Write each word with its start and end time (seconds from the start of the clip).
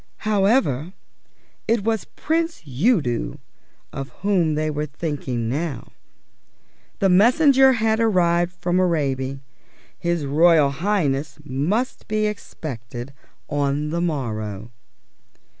However, 0.33 0.93
it 1.67 1.83
was 1.83 2.05
Prince 2.05 2.63
Udo 2.67 3.37
of 3.93 4.09
whom 4.23 4.55
they 4.55 4.71
were 4.71 4.87
thinking 4.87 5.47
now. 5.47 5.91
The 6.97 7.07
Messenger 7.07 7.73
had 7.73 7.99
returned 7.99 8.51
from 8.51 8.79
Araby; 8.79 9.41
his 9.99 10.25
Royal 10.25 10.71
Highness 10.71 11.37
must 11.43 12.07
be 12.07 12.25
expected 12.25 13.13
on 13.47 13.91
the 13.91 14.01
morrow. 14.01 14.71